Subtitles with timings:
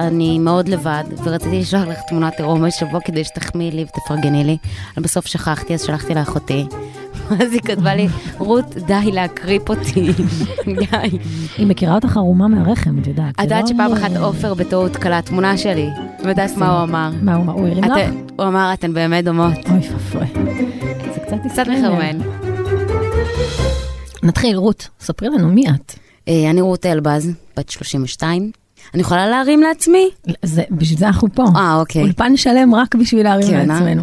[0.00, 4.56] אני מאוד לבד, ורציתי לשלוח לך תמונת עירום השבוע כדי שתחמיאי לי ותפרגני לי,
[4.94, 6.66] אבל בסוף שכחתי, אז שלחתי לאחותי.
[7.30, 8.08] אז היא כתבה לי,
[8.38, 10.12] רות, די להקריפ אותי,
[10.80, 11.18] די.
[11.58, 13.34] היא מכירה אותך ערומה מהרחם, את יודעת.
[13.34, 15.88] את יודעת לא- שפעם אחת עופר בטעות קלט תמונה שלי,
[16.24, 17.10] ויודעת מה הוא אמר.
[17.22, 17.52] מה הוא אמר?
[17.52, 17.92] הוא הרים לך?
[18.38, 19.52] הוא אמר, אתן באמת דומות.
[19.70, 20.44] אוי ואבוי.
[21.14, 21.66] זה קצת קצת.
[21.66, 22.18] מחרמן.
[24.22, 25.94] נתחיל, רות, ספרי לנו מי את.
[26.28, 28.50] אה, אני רות אלבז, בת 32.
[28.94, 30.08] אני יכולה להרים לעצמי?
[30.42, 31.44] זה, בשביל זה אנחנו פה.
[31.56, 32.02] אה, אוקיי.
[32.02, 33.64] אולפן שלם רק בשביל להרים כן, אה?
[33.64, 34.02] לעצמנו.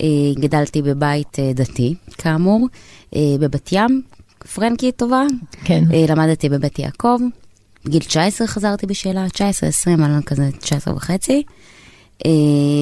[0.00, 0.06] אה,
[0.38, 2.68] גדלתי בבית אה, דתי, כאמור,
[3.16, 4.02] אה, בבת ים,
[4.54, 5.22] פרנקי טובה.
[5.64, 5.84] כן.
[5.94, 7.18] אה, למדתי בבית יעקב.
[7.84, 11.42] בגיל 19 חזרתי בשאלה, 19, 20, אני לא כזה 19 וחצי.
[12.26, 12.30] אה,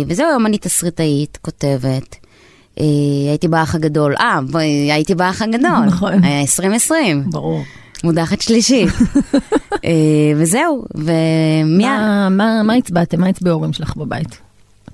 [0.06, 2.16] וזהו, היום אני תסריטאית, כותבת.
[2.80, 2.84] אה,
[3.28, 4.38] הייתי באח הגדול, אה,
[4.92, 5.84] הייתי באח הגדול.
[5.86, 6.24] נכון.
[6.24, 7.62] היה 2020, ברור.
[8.04, 8.88] מודחת שלישית.
[9.84, 9.90] אה,
[10.36, 11.86] וזהו, ומי...
[11.86, 13.20] ה- מה- מה מה הצבעתם?
[13.20, 14.38] מה הצביעו ההורים שלך בבית?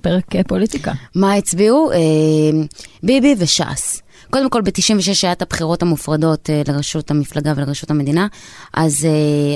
[0.01, 0.91] פרק אה, פוליטיקה.
[1.15, 1.91] מה הצביעו?
[1.91, 1.97] אה,
[3.03, 4.01] ביבי וש"ס.
[4.29, 4.71] קודם כל, ב-96
[5.23, 8.27] היה את הבחירות המופרדות לראשות המפלגה ולראשות המדינה,
[8.73, 9.07] אז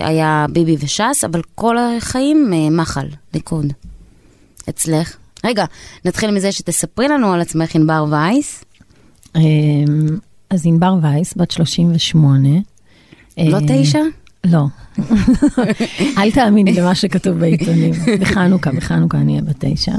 [0.01, 3.65] היה ביבי וש"ס, אבל כל החיים מחל, ליכוד.
[4.69, 5.15] אצלך?
[5.45, 5.65] רגע,
[6.05, 8.63] נתחיל מזה שתספרי לנו על עצמך, ענבר וייס.
[10.49, 12.49] אז ענבר וייס, בת 38.
[13.37, 13.99] לא אה, תשע?
[14.43, 14.65] לא.
[16.17, 17.93] אל תאמיני למה שכתוב בעיתונים.
[18.21, 19.95] בחנוכה, בחנוכה אני אהיה בת תשע.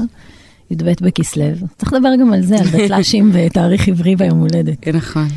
[0.71, 1.45] י"ב בכסלו.
[1.77, 4.87] צריך לדבר גם על זה, על דתל"שים ותאריך עברי ביום הולדת.
[4.87, 5.27] נכון.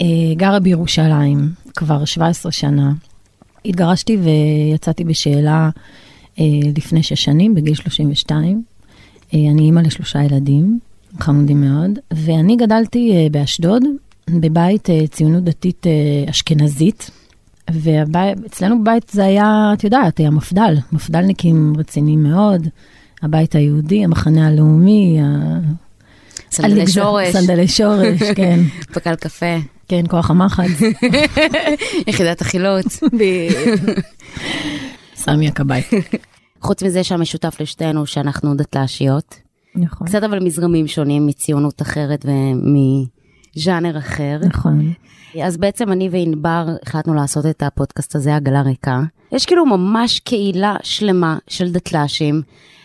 [0.00, 2.92] אה, גרה בירושלים כבר 17 שנה.
[3.64, 5.70] התגרשתי ויצאתי בשאלה
[6.40, 6.44] אה,
[6.76, 8.62] לפני שש שנים, בגיל 32.
[9.34, 10.78] אה, אני אימא לשלושה ילדים,
[11.20, 13.82] חמודים מאוד, ואני גדלתי באשדוד,
[14.30, 15.86] בבית ציונות דתית
[16.30, 17.10] אשכנזית,
[17.72, 22.68] ואצלנו בבית זה היה, את יודעת, היה מפד"ל, מפד"לניקים רציניים מאוד,
[23.22, 25.18] הבית היהודי, המחנה הלאומי,
[26.50, 28.60] סנדלי שורש, סנדלי שורש, כן,
[28.92, 29.56] פקל קפה,
[29.88, 30.70] כן, כוח המחץ.
[32.08, 33.00] יחידת החילוץ.
[35.22, 35.82] סמי הכבאי.
[36.60, 39.34] חוץ מזה שהמשותף לשתינו שאנחנו דתל"שיות.
[39.74, 40.06] נכון.
[40.06, 42.24] קצת אבל מזרמים שונים מציונות אחרת
[43.58, 44.40] ומז'אנר אחר.
[44.46, 44.92] נכון.
[45.44, 49.02] אז בעצם אני וענבר החלטנו לעשות את הפודקאסט הזה, עגלה ריקה.
[49.32, 52.42] יש כאילו ממש קהילה שלמה של דתל"שים,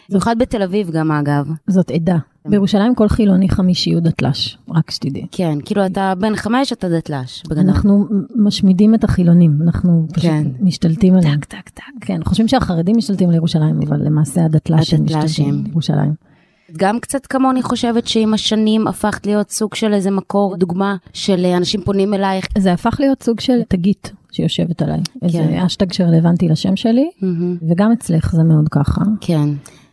[0.10, 1.48] במיוחד בתל אביב גם אגב.
[1.68, 2.18] זאת עדה.
[2.46, 5.28] בירושלים כל חילוני חמישי הוא דתל"ש, רק שתדעי.
[5.32, 7.44] כן, כאילו אתה בן חמש, אתה דתל"ש.
[7.52, 10.48] אנחנו משמידים את החילונים, אנחנו פשוט כן.
[10.60, 11.40] משתלטים עליהם.
[11.40, 11.84] טק, טק, טק.
[12.02, 15.26] כן, חושבים שהחרדים משתלטים על ירושלים, אבל למעשה הדתל"שים הדתל"שים.
[15.26, 16.33] משתלטים על ירושלים.
[16.78, 21.82] גם קצת כמוני חושבת שעם השנים הפכת להיות סוג של איזה מקור דוגמה של אנשים
[21.82, 22.48] פונים אלייך.
[22.58, 25.00] זה הפך להיות סוג של תגית שיושבת עליי.
[25.22, 25.60] איזה כן.
[25.60, 27.58] אשטג שרלוונטי לשם שלי, מהמם.
[27.70, 29.02] וגם אצלך זה מאוד ככה.
[29.22, 29.50] כן,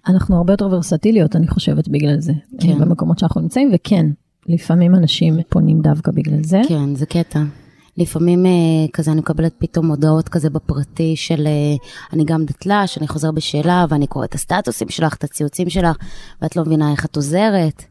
[0.09, 2.33] אנחנו הרבה יותר ורסטיליות, אני חושבת, בגלל זה.
[2.61, 2.79] כן.
[2.79, 4.07] במקומות שאנחנו נמצאים, וכן,
[4.47, 6.61] לפעמים אנשים פונים דווקא בגלל זה.
[6.69, 7.41] כן, זה קטע.
[8.01, 8.51] לפעמים אה,
[8.93, 11.77] כזה אני מקבלת פתאום הודעות כזה בפרטי של אה,
[12.13, 15.97] אני גם דתל"ש, אני חוזר בשאלה ואני קוראת את הסטטוסים שלך, את הציוצים שלך,
[16.43, 17.85] ואת לא מבינה איך את עוזרת.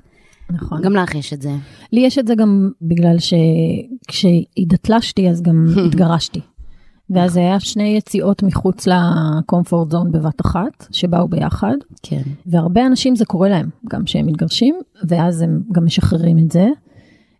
[0.50, 0.81] נכון.
[0.81, 1.56] גם לך יש את זה.
[1.92, 3.16] לי יש את זה גם בגלל
[4.09, 6.42] שכשהתדתלשתי אז גם התגרשתי.
[7.09, 12.22] ואז זה היה שני יציאות מחוץ לקומפורט זון בבת אחת, שבאו ביחד, כן.
[12.46, 14.75] והרבה אנשים זה קורה להם, גם שהם מתגרשים,
[15.08, 16.68] ואז הם גם משחררים את זה,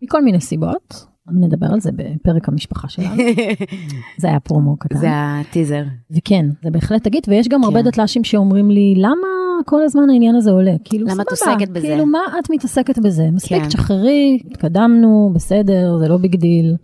[0.02, 1.09] מכל מיני סיבות.
[1.32, 3.22] נדבר על זה בפרק המשפחה שלנו.
[4.20, 4.98] זה היה פרומו קטן.
[4.98, 5.82] זה הטיזר.
[6.10, 7.88] וכן, זה בהחלט תגיד, ויש גם הרבה כן.
[7.88, 9.26] דתל"שים שאומרים לי, למה
[9.66, 10.74] כל הזמן העניין הזה עולה?
[10.84, 11.86] כאילו, למה את עוסקת בזה?
[11.86, 13.28] כאילו, מה את מתעסקת בזה?
[13.32, 13.68] מספיק, כן.
[13.68, 16.74] תשחררי, התקדמנו, בסדר, זה לא ביג דיל.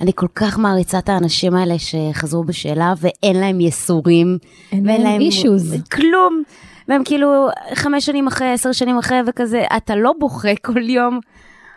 [0.00, 4.38] אני כל כך מעריצה את האנשים האלה שחזרו בשאלה ואין להם יסורים.
[4.72, 5.90] אין להם issues.
[5.90, 6.42] כלום.
[6.88, 11.20] והם כאילו חמש שנים אחרי, עשר שנים אחרי, וכזה, אתה לא בוכה כל יום.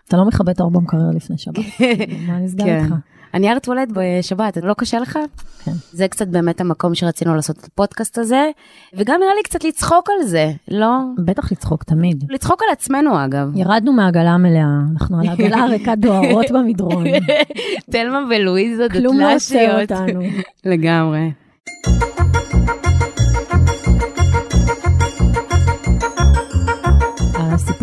[0.07, 1.55] אתה לא מכבה את האור במקרר לפני שבת.
[2.27, 2.83] מה נסגר כן.
[2.83, 2.95] איתך?
[3.33, 5.19] אני ארט וולד בשבת, לא קשה לך?
[5.65, 5.71] כן.
[5.91, 8.49] זה קצת באמת המקום שרצינו לעשות את הפודקאסט הזה,
[8.93, 10.87] וגם נראה לי קצת לצחוק על זה, לא?
[11.25, 12.23] בטח לצחוק תמיד.
[12.29, 13.51] לצחוק על עצמנו אגב.
[13.55, 17.03] ירדנו מהעגלה המלאה, אנחנו על העגלה הריקה דוהרות במדרון.
[17.91, 19.91] תלמה ולואיזה כלום לא עושה דתל"שיות.
[19.91, 20.21] אותנו.
[20.65, 21.29] לגמרי.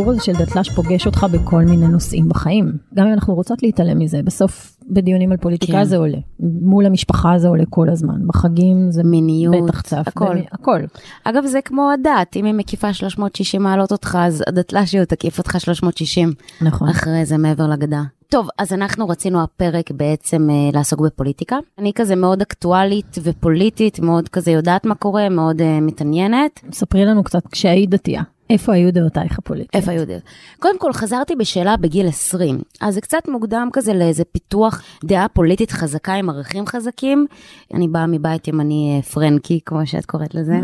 [0.03, 2.73] הסיפור הזה של דתל"ש פוגש אותך בכל מיני נושאים בחיים.
[2.95, 5.85] גם אם אנחנו רוצות להתעלם מזה, בסוף בדיונים על פוליטיקה כן.
[5.85, 6.19] זה עולה.
[6.41, 8.27] מול המשפחה זה עולה כל הזמן.
[8.27, 10.03] בחגים זה מיניות, בטח צף.
[10.07, 10.29] הכל.
[10.29, 10.81] באמת, הכל.
[11.25, 16.33] אגב, זה כמו הדת, אם היא מקיפה 360 מעלות אותך, אז הדתל"שיות תקיף אותך 360
[16.63, 16.89] נכון.
[16.89, 18.03] אחרי זה מעבר לגדה.
[18.29, 21.57] טוב, אז אנחנו רצינו הפרק בעצם אה, לעסוק בפוליטיקה.
[21.79, 26.61] אני כזה מאוד אקטואלית ופוליטית, מאוד כזה יודעת מה קורה, מאוד אה, מתעניינת.
[26.73, 28.23] ספרי לנו קצת, כשהיית דתייה,
[28.53, 29.75] איפה היו דעותייך הפוליטיות?
[29.75, 30.23] איפה היו דעות?
[30.59, 35.71] קודם כל, חזרתי בשאלה בגיל 20, אז זה קצת מוקדם כזה לאיזה פיתוח דעה פוליטית
[35.71, 37.27] חזקה עם ערכים חזקים.
[37.75, 40.53] אני באה מבית ימני אה, פרנקי, כמו שאת קוראת לזה.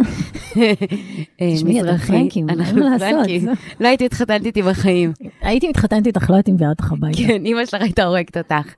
[1.40, 1.96] אה, תשמעי, אתם.
[1.96, 2.82] פרנקים, אנחנו.
[2.98, 3.48] פרנקים.
[3.80, 5.12] לא הייתי מתחתנת איתי בחיים.
[5.40, 7.18] הייתי מתחתנת איתך, לא הייתי מביאה אותך הביתה.
[7.18, 8.74] כן, אימא שלך הייתה הורגת אותך.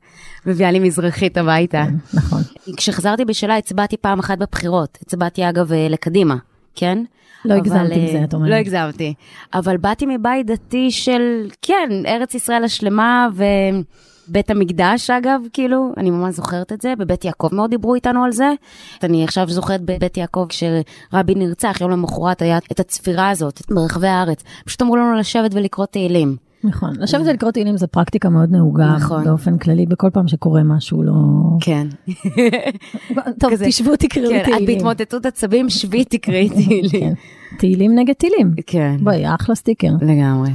[0.46, 1.84] מביאה לי מזרחית הביתה.
[2.14, 2.42] נכון.
[2.76, 4.98] כשחזרתי בשאלה, הצבעתי פעם אחת בבחירות.
[5.02, 6.36] הצבעתי אגב אה, לקדימה,
[6.74, 6.98] כן?
[7.44, 8.50] לא אבל, הגזמת עם אה, זה, את אומרת.
[8.50, 9.14] לא הגזמתי.
[9.54, 16.34] אבל באתי מבית דתי של, כן, ארץ ישראל השלמה ובית המקדש, אגב, כאילו, אני ממש
[16.34, 16.94] זוכרת את זה.
[16.98, 18.52] בבית יעקב מאוד דיברו איתנו על זה.
[19.02, 24.42] אני עכשיו זוכרת בבית יעקב, כשרבין נרצח, יום למחרת היה את הצפירה הזאת ברחבי הארץ.
[24.64, 26.49] פשוט אמרו לנו לשבת ולקרוא תהילים.
[26.64, 26.90] נכון.
[26.98, 29.24] לשבת ולקרוא תהילים זה פרקטיקה מאוד נהוגה נכון.
[29.24, 31.12] באופן כללי, בכל פעם שקורה משהו לא...
[31.60, 31.86] כן.
[33.40, 34.66] טוב, כזה- תשבו תקראו כן, את תהילים.
[34.66, 36.90] בהתמוטטות עצבים, שבי תקראי תהילים.
[36.90, 37.12] כן.
[37.58, 38.54] תהילים נגד טילים.
[38.66, 39.92] כן, בואי, אחלה סטיקר.
[40.00, 40.50] לגמרי.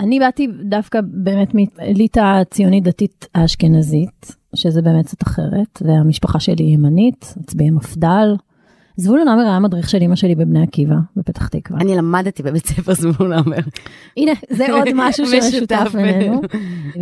[0.00, 7.34] אני באתי דווקא באמת מאליטה ציונית דתית האשכנזית, שזה באמת קצת אחרת, והמשפחה שלי ימנית,
[7.36, 8.34] מצביעי מפד"ל.
[8.96, 11.80] זבולון עמר היה מדריך של אמא שלי בבני עקיבא, בפתח תקווה.
[11.80, 13.56] אני למדתי בבית ספר זבולון עמר.
[14.16, 16.40] הנה, זה עוד משהו משותף שמשותף בינינו.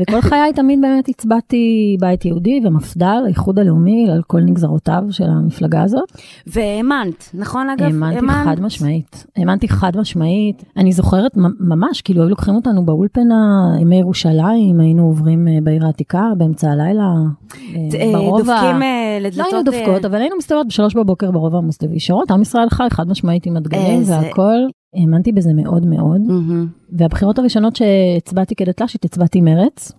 [0.00, 5.82] וכל חיי תמיד באמת הצבעתי בית יהודי ומפד"ל, האיחוד הלאומי, על כל נגזרותיו של המפלגה
[5.82, 6.12] הזאת.
[6.46, 8.02] והאמנת, נכון אגב?
[8.02, 10.64] האמנתי חד משמעית, האמנתי חד משמעית.
[10.76, 16.23] אני זוכרת ממש, כאילו היו לוקחים אותנו באולפנה, ימי ירושלים, היינו עוברים אה, בעיר העתיקה
[16.38, 18.55] באמצע הלילה, אה, אה, ברובע.
[18.55, 19.52] דופקים אה, לא לדלתות...
[19.52, 23.46] היינו דופקות, אבל היינו מסתובבות בשלוש בבוקר ברובע המוסלמי ישרות, עם ישראל חי חד משמעית
[23.46, 24.56] עם הדגלים איזה- והכל.
[24.94, 26.20] האמנתי בזה מאוד מאוד.
[26.20, 26.66] מהמם.
[26.92, 29.92] והבחירות הראשונות שהצבעתי כדתל"שית, הצבעתי מרץ.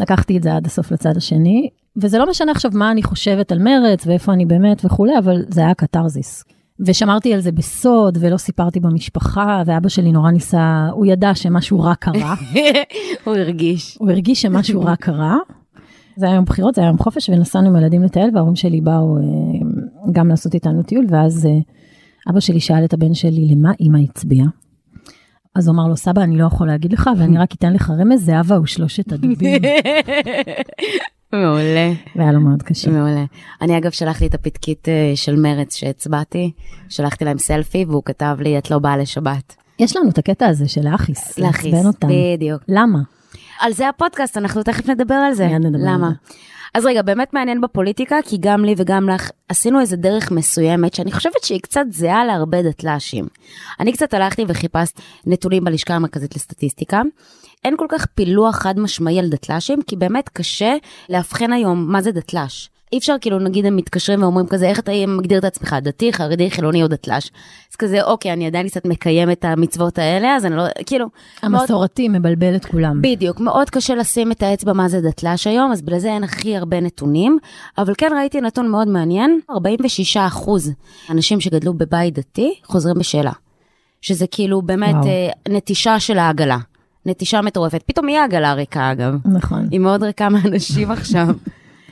[0.00, 3.58] לקחתי את זה עד הסוף לצד השני, וזה לא משנה עכשיו מה אני חושבת על
[3.58, 6.44] מרץ ואיפה אני באמת וכולי, אבל זה היה קתרזיס.
[6.86, 11.94] ושמרתי על זה בסוד, ולא סיפרתי במשפחה, ואבא שלי נורא ניסה, הוא ידע שמשהו רע
[11.94, 12.34] קרה,
[13.24, 13.96] הוא הרגיש.
[14.00, 15.36] הוא הרגיש שמשהו רע קרה.
[16.16, 19.16] זה היה יום בחירות, זה היה יום חופש, ונסענו עם הילדים לטייל, וההורים שלי באו
[19.16, 19.22] אה,
[20.12, 21.50] גם לעשות איתנו טיול, ואז אה,
[22.30, 24.46] אבא שלי שאל את הבן שלי, למה אימא הצביעה?
[25.54, 28.24] אז הוא אמר לו, סבא, אני לא יכול להגיד לך, ואני רק אתן לך רמז,
[28.24, 29.62] זהבה ושלושת הדובים.
[31.32, 32.90] מעולה, והיה לו מאוד קשה.
[32.90, 33.24] מעולה.
[33.62, 36.52] אני אגב שלחתי את הפתקית אה, של מרץ שהצבעתי,
[36.88, 39.56] שלחתי להם סלפי והוא כתב לי, את לא באה לשבת.
[39.78, 40.80] יש לנו את הקטע הזה של
[41.38, 42.08] לעצבן אותם.
[42.08, 42.62] בדיוק.
[42.68, 42.98] למה?
[43.60, 45.46] על זה הפודקאסט, אנחנו תכף נדבר על זה.
[45.46, 46.08] מיד נדבר על למה?
[46.08, 46.34] זה.
[46.74, 51.12] אז רגע, באמת מעניין בפוליטיקה, כי גם לי וגם לך עשינו איזה דרך מסוימת, שאני
[51.12, 53.26] חושבת שהיא קצת זהה להרבה דתל"שים.
[53.80, 57.02] אני קצת הלכתי וחיפשתי נתונים בלשכה המרכזית לסטטיסטיקה.
[57.64, 60.74] אין כל כך פילוח חד משמעי על דתל"שים, כי באמת קשה
[61.08, 62.68] לאבחן היום מה זה דתל"ש.
[62.94, 66.50] אי אפשר כאילו נגיד הם מתקשרים ואומרים כזה איך אתה מגדיר את עצמך דתי חרדי
[66.50, 67.30] חילוני או דתל"ש.
[67.70, 71.06] אז כזה אוקיי אני עדיין קצת מקיים את המצוות האלה אז אני לא כאילו.
[71.42, 73.02] מאוד- המסורתי מבלבל את כולם.
[73.02, 76.56] בדיוק, מאוד קשה לשים את האצבע מה זה דתל"ש היום, אז בגלל זה אין הכי
[76.56, 77.38] הרבה נתונים,
[77.78, 80.72] אבל כן ראיתי נתון מאוד מעניין, 46 אחוז
[81.10, 83.32] אנשים שגדלו בבית דתי חוזרים בשאלה.
[84.02, 85.06] שזה כאילו באמת וואו.
[85.06, 86.58] אה, נטישה של העגלה,
[87.06, 87.82] נטישה מטורפת.
[87.86, 89.68] פתאום היא העגלה ריקה אגב, נכון.
[89.70, 91.26] היא מאוד ריקה מאנשים עכשיו.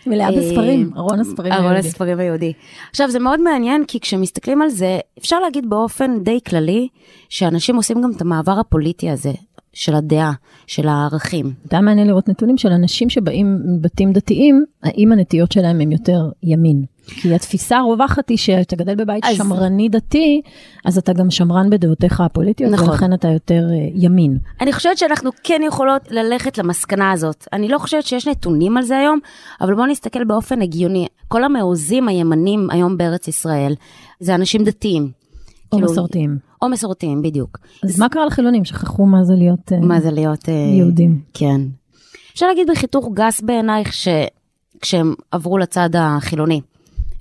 [0.06, 1.88] מלאה אה, בספרים, ארון הספרים ארון היהודי.
[1.88, 2.52] הספרים היהודי.
[2.90, 6.88] עכשיו, זה מאוד מעניין, כי כשמסתכלים על זה, אפשר להגיד באופן די כללי,
[7.28, 9.32] שאנשים עושים גם את המעבר הפוליטי הזה,
[9.72, 10.32] של הדעה,
[10.66, 11.52] של הערכים.
[11.70, 16.84] היה מעניין לראות נתונים של אנשים שבאים מבתים דתיים, האם הנטיות שלהם הם יותר ימין.
[17.06, 20.40] כי התפיסה הרווחת היא שאתה גדל בבית אז- שמרני דתי,
[20.84, 22.88] אז אתה גם שמרן בדעותיך הפוליטיות, נכון.
[22.88, 24.38] ולכן אתה יותר אה, ימין.
[24.60, 27.48] אני חושבת שאנחנו כן יכולות ללכת למסקנה הזאת.
[27.52, 29.18] אני לא חושבת שיש נתונים על זה היום,
[29.60, 31.06] אבל בואו נסתכל באופן הגיוני.
[31.28, 33.74] כל המעוזים הימנים היום בארץ ישראל,
[34.20, 35.02] זה אנשים דתיים.
[35.72, 36.38] או כאילו- מסורתיים.
[36.62, 37.58] או מסורתיים, בדיוק.
[37.84, 38.64] אז מה קרה לחילונים?
[38.64, 40.48] שכחו מה זה להיות אה, מה זה להיות...
[40.48, 41.20] אה, יהודים.
[41.34, 41.60] כן.
[42.34, 46.60] אפשר להגיד בחיתוך גס בעינייך, שכשהם עברו לצד החילוני,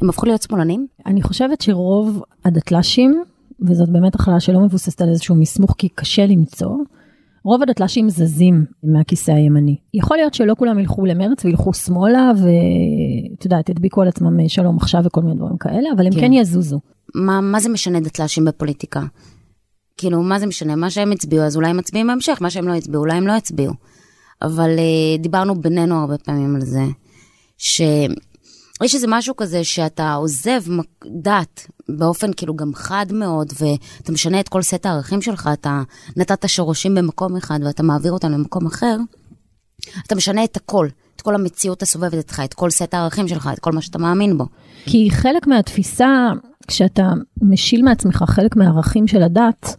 [0.01, 0.87] הם הפכו להיות שמאלנים?
[1.05, 3.23] אני חושבת שרוב הדתל"שים,
[3.61, 6.77] וזאת באמת החלטה שלא מבוססת על איזשהו מסמוך כי קשה למצוא,
[7.43, 9.77] רוב הדתל"שים זזים מהכיסא הימני.
[9.93, 14.77] יכול להיות שלא כולם ילכו למרץ וילכו שמאלה ואת יודעת, ידביקו על עצמם אה, שלום
[14.77, 16.19] עכשיו וכל מיני דברים כאלה, אבל הם כן.
[16.19, 16.79] כן יזוזו.
[17.15, 19.01] מה, מה זה משנה דתל"שים בפוליטיקה?
[19.97, 20.75] כאילו, מה זה משנה?
[20.75, 23.33] מה שהם הצביעו, אז אולי הם מצביעים בהמשך, מה שהם לא הצביעו, אולי הם לא
[23.33, 23.73] יצביעו.
[24.41, 26.83] אבל אה, דיברנו בינינו הרבה פעמים על זה,
[28.81, 30.61] שיש איזה משהו כזה שאתה עוזב
[31.21, 35.81] דת באופן כאילו גם חד מאוד, ואתה משנה את כל סט הערכים שלך, אתה
[36.17, 38.97] נתת שורשים במקום אחד ואתה מעביר אותם למקום אחר,
[40.07, 43.59] אתה משנה את הכל, את כל המציאות הסובבת אותך, את כל סט הערכים שלך, את
[43.59, 44.45] כל מה שאתה מאמין בו.
[44.85, 46.29] כי חלק מהתפיסה,
[46.67, 47.09] כשאתה
[47.41, 49.75] משיל מעצמך חלק מהערכים של הדת,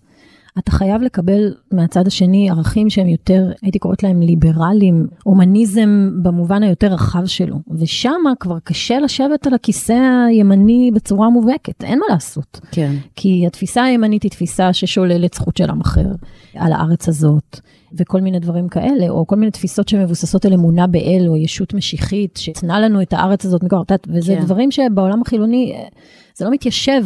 [0.58, 6.92] אתה חייב לקבל מהצד השני ערכים שהם יותר, הייתי קוראת להם ליברליים, הומניזם במובן היותר
[6.92, 7.56] רחב שלו.
[7.78, 12.60] ושם כבר קשה לשבת על הכיסא הימני בצורה מובהקת, אין מה לעשות.
[12.70, 12.92] כן.
[13.16, 16.06] כי התפיסה הימנית היא תפיסה ששוללת זכות של עם אחר
[16.54, 17.60] על הארץ הזאת.
[17.98, 22.36] וכל מיני דברים כאלה, או כל מיני תפיסות שמבוססות על אמונה באל, או ישות משיחית,
[22.36, 24.40] שתנה לנו את הארץ הזאת מכוח, וזה כן.
[24.40, 25.74] דברים שבעולם החילוני,
[26.34, 27.04] זה לא מתיישב.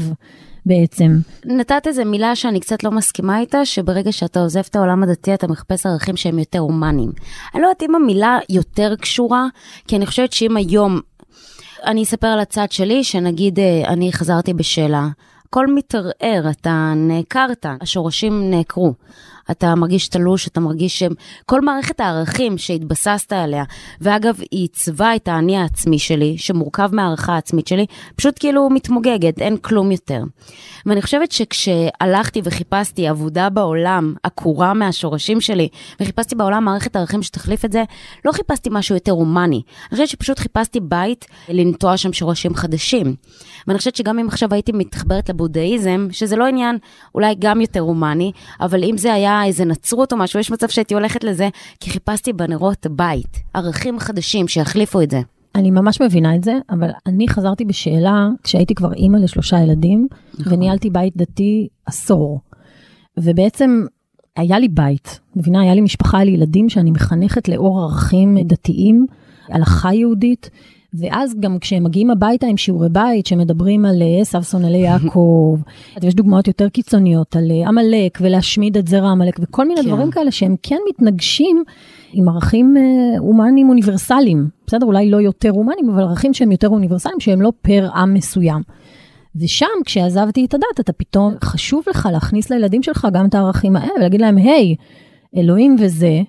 [0.66, 1.18] בעצם.
[1.44, 5.46] נתת איזה מילה שאני קצת לא מסכימה איתה, שברגע שאתה עוזב את העולם הדתי אתה
[5.46, 7.12] מחפש ערכים שהם יותר הומניים.
[7.54, 9.46] אני לא יודעת אם המילה יותר קשורה,
[9.88, 11.00] כי אני חושבת שאם היום,
[11.84, 15.08] אני אספר על הצד שלי, שנגיד אה, אני חזרתי בשאלה,
[15.48, 18.94] הכל מתערער, אתה נעקרת, השורשים נעקרו.
[19.50, 23.64] אתה מרגיש תלוש, אתה מרגיש שכל מערכת הערכים שהתבססת עליה,
[24.00, 27.86] ואגב, היא עיצבה את האני העצמי שלי, שמורכב מהערכה העצמית שלי,
[28.16, 30.22] פשוט כאילו מתמוגגת, אין כלום יותר.
[30.86, 35.68] ואני חושבת שכשהלכתי וחיפשתי עבודה בעולם עקורה מהשורשים שלי,
[36.00, 37.84] וחיפשתי בעולם מערכת ערכים שתחליף את זה,
[38.24, 39.62] לא חיפשתי משהו יותר הומני.
[39.82, 43.14] אני חושבת שפשוט חיפשתי בית לנטוע שם שורשים חדשים.
[43.66, 46.78] ואני חושבת שגם אם עכשיו הייתי מתחברת לבודהיזם, שזה לא עניין
[47.14, 50.94] אולי גם יותר הומני, אבל אם זה היה איזה נצרות או משהו, יש מצב שהייתי
[50.94, 51.48] הולכת לזה,
[51.80, 55.20] כי חיפשתי בנרות בית, ערכים חדשים שיחליפו את זה.
[55.54, 60.52] אני ממש מבינה את זה, אבל אני חזרתי בשאלה כשהייתי כבר אימא לשלושה ילדים, נכון.
[60.52, 62.40] וניהלתי בית דתי עשור.
[63.16, 63.84] ובעצם
[64.36, 69.06] היה לי בית, מבינה, היה לי משפחה, היה לי ילדים שאני מחנכת לאור ערכים דתיים,
[69.48, 70.50] הלכה יהודית,
[70.98, 75.58] ואז גם כשהם מגיעים הביתה עם שיעורי בית שמדברים על עשו שונאלי יעקב,
[76.02, 79.88] יש דוגמאות יותר קיצוניות על אה, עמלק ולהשמיד את זרע עמלק וכל מיני כן.
[79.88, 81.64] דברים כאלה שהם כן מתנגשים
[82.12, 84.86] עם ערכים אה, הומניים אוניברסליים, בסדר?
[84.86, 88.62] אולי לא יותר הומניים, אבל ערכים שהם יותר אוניברסליים, שהם לא פר עם מסוים.
[89.36, 93.92] ושם, כשעזבתי את הדת, אתה פתאום, חשוב לך להכניס לילדים שלך גם את הערכים האלה,
[93.96, 94.74] ולהגיד להם, היי,
[95.36, 96.20] אלוהים וזה,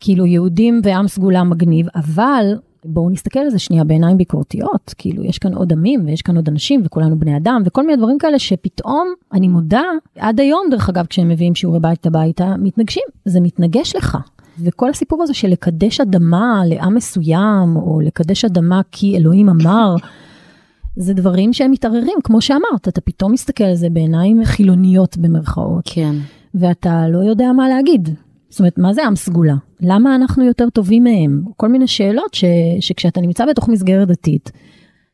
[0.00, 2.54] כאילו יהודים ועם סגולה מגניב, אבל
[2.88, 6.48] בואו נסתכל על זה שנייה בעיניים ביקורתיות, כאילו יש כאן עוד עמים ויש כאן עוד
[6.48, 9.82] אנשים וכולנו בני אדם וכל מיני דברים כאלה שפתאום, אני מודה,
[10.18, 14.18] עד היום דרך אגב כשהם מביאים שיעורי בית הביתה, מתנגשים, זה מתנגש לך.
[14.64, 19.94] וכל הסיפור הזה של לקדש אדמה לעם מסוים, או לקדש אדמה כי אלוהים אמר,
[20.96, 25.82] זה דברים שהם מתערערים, כמו שאמרת, אתה פתאום מסתכל על זה בעיניים חילוניות במרכאות.
[25.84, 26.14] כן.
[26.54, 28.08] ואתה לא יודע מה להגיד.
[28.56, 29.54] זאת אומרת, מה זה עם סגולה?
[29.80, 31.42] למה אנחנו יותר טובים מהם?
[31.56, 32.44] כל מיני שאלות ש,
[32.80, 34.52] שכשאתה נמצא בתוך מסגרת דתית,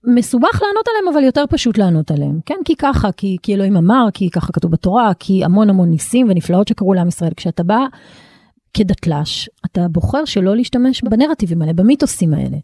[0.05, 2.41] מסובך לענות עליהם, אבל יותר פשוט לענות עליהם.
[2.47, 6.27] כן, כי ככה, כי, כי אלוהים אמר, כי ככה כתוב בתורה, כי המון המון ניסים
[6.31, 7.33] ונפלאות שקרו לעם ישראל.
[7.37, 7.79] כשאתה בא
[8.75, 12.57] כדתל"ש, אתה בוחר שלא להשתמש בנרטיבים האלה, במיתוסים האלה.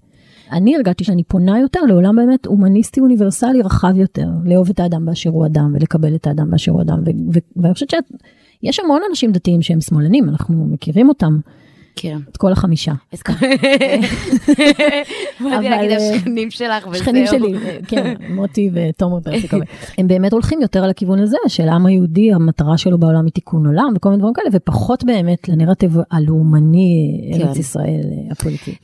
[0.53, 5.31] אני הרגשתי שאני פונה יותר לעולם באמת הומניסטי אוניברסלי רחב יותר, לאהוב את האדם באשר
[5.31, 7.03] הוא אדם ולקבל את האדם באשר הוא אדם,
[7.57, 7.91] ואני חושבת
[8.61, 11.39] שיש המון אנשים דתיים שהם שמאלנים, אנחנו מכירים אותם.
[12.01, 12.19] כן.
[12.29, 12.93] את כל החמישה.
[15.41, 17.05] באתי להגיד השכנים שלך וזהו.
[17.05, 17.55] שכנים שלי,
[17.87, 19.65] כן, מוטי ותומר פרסיקובי.
[19.99, 23.67] הם באמת הולכים יותר על הכיוון הזה, של העם היהודי, המטרה שלו בעולם היא תיקון
[23.67, 27.61] עולם וכל מיני דברים כאלה, ופחות באמת לנרטיב הלאומני, ארץ כן.
[27.61, 28.75] ישראל הפוליטי.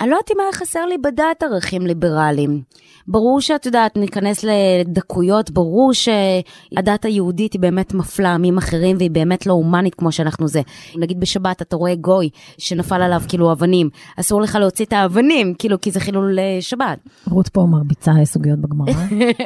[0.00, 2.62] אני לא יודעת אם היה חסר לי בדעת ערכים ליברליים.
[3.08, 9.46] ברור שאת יודעת, ניכנס לדקויות, ברור שהדת היהודית היא באמת מפלה עמים אחרים והיא באמת
[9.46, 10.62] לא הומנית כמו שאנחנו זה.
[10.96, 15.80] נגיד בשבת אתה רואה גוי שנפל עליו כאילו אבנים, אסור לך להוציא את האבנים, כאילו,
[15.80, 16.98] כי זה חילול אה, שבת.
[17.30, 18.92] רות פה מרביצה סוגיות בגמרא.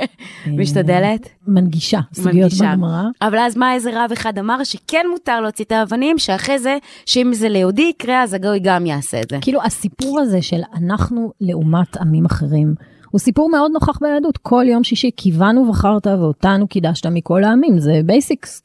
[0.59, 1.29] משתדלת?
[1.47, 3.03] מנגישה סוגיות בגמרא.
[3.23, 7.31] אבל אז מה איזה רב אחד אמר שכן מותר להוציא את האבנים, שאחרי זה, שאם
[7.35, 9.39] זה ליהודי יקרה, אז הגוי גם יעשה את זה.
[9.41, 12.75] כאילו הסיפור הזה של אנחנו לעומת עמים אחרים.
[13.11, 14.39] הוא סיפור מאוד נוכח ביהדות.
[14.39, 18.63] כל יום שישי קיוונו ובחרת ואותנו קידשת מכל העמים, זה basics.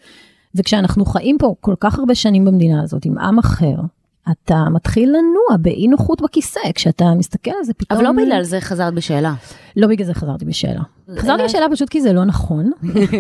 [0.56, 3.76] וכשאנחנו חיים פה כל כך הרבה שנים במדינה הזאת עם עם אחר,
[4.32, 8.00] אתה מתחיל לנוע באי נוחות בכיסא, כשאתה מסתכל על זה פתאום...
[8.00, 9.34] אבל לא בגלל זה חזרת בשאלה.
[9.78, 10.82] לא בגלל זה חזרתי בשאלה.
[11.18, 12.72] חזרתי בשאלה פשוט כי זה לא נכון.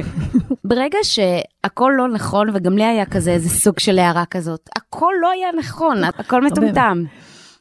[0.70, 5.30] ברגע שהכל לא נכון, וגם לי היה כזה איזה סוג של הערה כזאת, הכל לא
[5.32, 7.04] היה נכון, הכל מטומטם.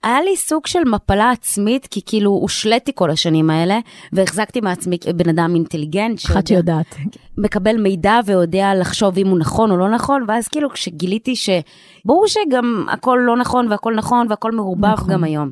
[0.02, 3.78] היה לי סוג של מפלה עצמית, כי כאילו הושליתי כל השנים האלה,
[4.12, 6.18] והחזקתי מעצמי בן אדם אינטליגנט.
[6.24, 6.96] אחת שיודעת.
[7.38, 12.86] מקבל מידע ויודע לחשוב אם הוא נכון או לא נכון, ואז כאילו כשגיליתי שברור שגם
[12.88, 15.12] הכל לא נכון והכל נכון והכל מעורבב נכון.
[15.12, 15.50] גם היום.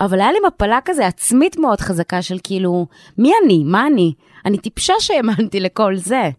[0.00, 2.86] אבל היה לי מפלה כזה עצמית מאוד חזקה של כאילו,
[3.18, 3.64] מי אני?
[3.64, 4.12] מה אני?
[4.44, 6.30] אני טיפשה שהאמנתי לכל זה.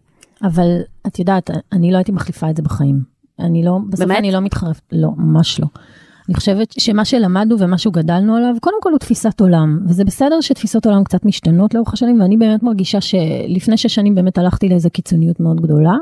[0.42, 0.68] אבל
[1.06, 3.02] את יודעת, אני לא הייתי מחליפה את זה בחיים.
[3.40, 4.18] אני לא, בסוף באמת?
[4.18, 5.66] אני לא מתחרפת, לא, ממש לא.
[6.28, 10.86] אני חושבת שמה שלמדנו ומה שגדלנו עליו, קודם כל הוא תפיסת עולם, וזה בסדר שתפיסות
[10.86, 15.40] עולם קצת משתנות לאורך השנים, ואני באמת מרגישה שלפני שש שנים באמת הלכתי לאיזו קיצוניות
[15.40, 15.94] מאוד גדולה,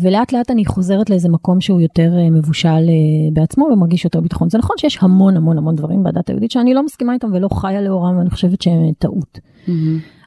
[0.00, 4.50] ולאט לאט אני חוזרת לאיזה מקום שהוא יותר אה, מבושל אה, בעצמו ומרגיש יותר ביטחון.
[4.50, 7.80] זה נכון שיש המון המון המון דברים בדת היהודית שאני לא מסכימה איתם ולא חיה
[7.82, 9.38] לאורם, ואני חושבת שהם טעות.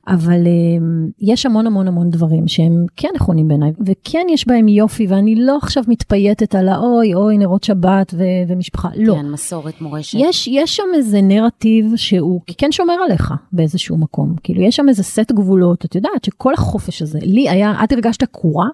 [0.10, 5.08] אבל um, יש המון המון המון דברים שהם כן נכונים בעיניי, וכן יש בהם יופי,
[5.08, 9.16] ואני לא עכשיו מתפייטת על האוי, אוי, נרות שבת ו- ומשפחה, לא.
[9.16, 10.18] כן, מסורת, מורשת.
[10.22, 14.36] יש, יש שם איזה נרטיב שהוא כן שומר עליך באיזשהו מקום.
[14.44, 18.24] כאילו, יש שם איזה סט גבולות, את יודעת שכל החופש הזה, לי היה, את הרגשת
[18.24, 18.68] קורה,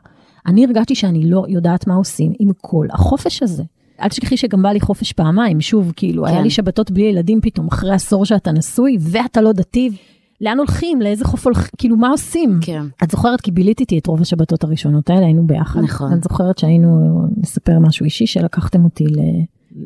[0.48, 3.64] אני הרגשתי שאני לא יודעת מה עושים עם כל החופש הזה.
[4.02, 6.30] אל תשכחי שגם בא לי חופש פעמיים, שוב, כאילו, כן.
[6.30, 9.90] היה לי שבתות בלי ילדים פתאום, אחרי עשור שאתה נשוי, ואתה לא דתי.
[10.42, 11.02] לאן הולכים?
[11.02, 11.70] לאיזה חוף הולכים?
[11.78, 12.60] כאילו, מה עושים?
[12.62, 12.84] כן.
[13.04, 15.80] את זוכרת, כי ביליתי איתי את רוב השבתות הראשונות האלה, היינו ביחד.
[15.80, 16.14] נכון.
[16.14, 19.20] את זוכרת שהיינו, נספר משהו אישי, שלקחתם אותי ל...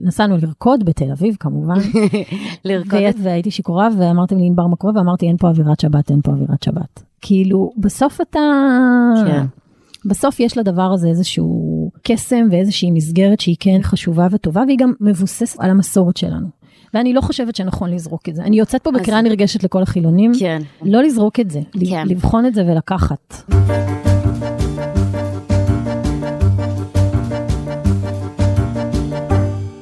[0.04, 1.80] נסענו לרקוד בתל אביב, כמובן.
[2.66, 3.24] לרקוד ו-.
[3.24, 4.94] והייתי שיכורה, ואמרתם לי, ענבר מה קורה?
[4.96, 7.04] ואמרתי, אין פה אווירת שבת, אין פה אווירת שבת.
[7.22, 8.40] כאילו, בסוף אתה...
[9.28, 9.46] כן.
[10.06, 11.70] בסוף יש לדבר הזה איזשהו
[12.04, 16.48] קסם ואיזושהי מסגרת שהיא כן חשובה וטובה, והיא גם מבוססת על המסורת שלנו.
[16.94, 18.44] ואני לא חושבת שנכון לזרוק את זה.
[18.44, 20.62] אני יוצאת פה אז- בקריאה נרגשת לכל החילונים, כן.
[20.84, 22.08] לא לזרוק את זה, כן.
[22.08, 23.52] לבחון את זה ולקחת.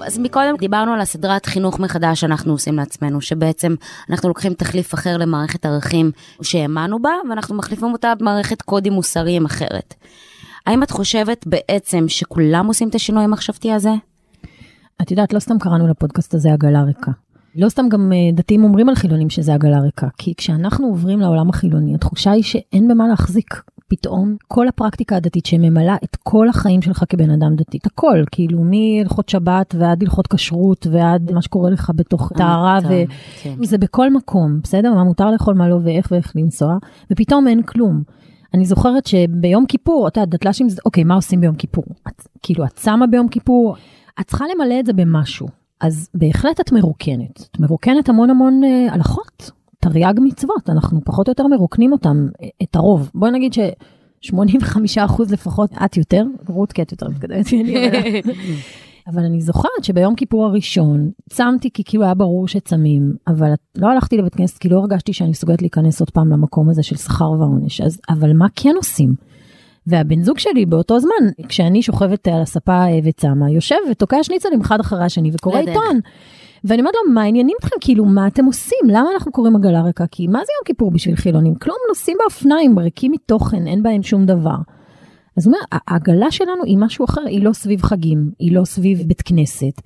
[0.07, 3.75] אז מקודם דיברנו על הסדרת חינוך מחדש שאנחנו עושים לעצמנו, שבעצם
[4.09, 6.11] אנחנו לוקחים תחליף אחר למערכת ערכים
[6.41, 9.93] שהאמנו בה, ואנחנו מחליפים אותה במערכת קודים מוסריים אחרת.
[10.65, 13.91] האם את חושבת בעצם שכולם עושים את השינוי המחשבתי הזה?
[15.01, 17.11] את יודעת, לא סתם קראנו לפודקאסט הזה עגלה ריקה.
[17.55, 21.49] לא סתם גם אה, דתיים אומרים על חילונים שזה עגלה ריקה, כי כשאנחנו עוברים לעולם
[21.49, 23.61] החילוני, התחושה היא שאין במה להחזיק.
[23.89, 28.59] פתאום כל הפרקטיקה הדתית שממלאה את כל החיים שלך כבן אדם דתי, את הכל, כאילו
[28.63, 32.93] מהלכות שבת ועד הלכות כשרות ועד מה שקורה לך בתוך טהרה, ו...
[33.43, 33.53] כן.
[33.63, 34.93] זה בכל מקום, בסדר?
[34.93, 36.77] מה מותר לאכול, מה לא ואיך ואיך לנסוע,
[37.11, 38.03] ופתאום אין כלום.
[38.53, 41.83] אני זוכרת שביום כיפור, אתה יודע, דתל"שים, זה- אוקיי, מה עושים ביום כיפור?
[42.07, 43.75] את, כאילו, את שמה ביום כיפור,
[44.19, 45.47] את צריכה למלא את זה במשהו.
[45.81, 47.47] אז בהחלט את מרוקנת.
[47.51, 49.51] את מרוקנת המון המון אה, הלכות,
[49.89, 53.11] תרי"ג מצוות, אנחנו פחות או יותר מרוקנים אותם, אה, את הרוב.
[53.15, 53.59] בואי נגיד ש...
[54.25, 54.31] 85%
[55.31, 58.21] לפחות, את יותר, רות כי את יותר מתקדמת ממני,
[59.07, 64.17] אבל- אני זוכרת שביום כיפור הראשון צמתי כי כאילו היה ברור שצמים, אבל לא הלכתי
[64.17, 67.81] לבית כנסת כי לא הרגשתי שאני מסוגלת להיכנס עוד פעם למקום הזה של שכר ועונש.
[67.81, 69.13] אז, אבל מה כן עושים?
[69.87, 74.79] והבן זוג שלי באותו זמן, כשאני שוכבת על הספה אה, וצמה, יושב ותוקע שניצלים אחד
[74.79, 75.67] אחרי השני וקורא בטח.
[75.69, 75.99] עיתון.
[76.63, 77.75] ואני אומרת לו, מה העניינים אתכם?
[77.81, 78.79] כאילו, מה אתם עושים?
[78.87, 80.05] למה אנחנו קוראים עגלה ריקה?
[80.11, 81.55] כי מה זה יום כיפור בשביל חילונים?
[81.55, 84.57] כלום, נוסעים באופניים, ריקים מתוכן, אין בהם שום דבר.
[85.37, 89.03] אז הוא אומר, העגלה שלנו היא משהו אחר, היא לא סביב חגים, היא לא סביב
[89.07, 89.81] בית כנסת,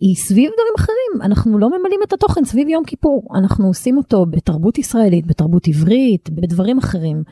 [0.00, 1.22] היא סביב דברים אחרים.
[1.22, 6.30] אנחנו לא ממלאים את התוכן סביב יום כיפור, אנחנו עושים אותו בתרבות ישראלית, בתרבות עברית,
[6.30, 7.22] בדברים אחרים.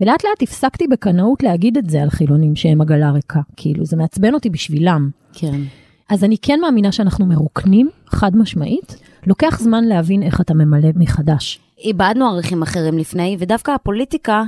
[0.00, 4.34] ולאט לאט הפסקתי בקנאות להגיד את זה על חילונים שהם עגלה ריקה, כאילו זה מעצבן
[4.34, 5.10] אותי בשבילם.
[5.32, 5.60] כן.
[6.08, 8.96] אז אני כן מאמינה שאנחנו מרוקנים, חד משמעית.
[9.26, 11.60] לוקח זמן להבין איך אתה ממלא מחדש.
[11.78, 14.42] איבדנו ערכים אחרים לפני, ודווקא הפוליטיקה,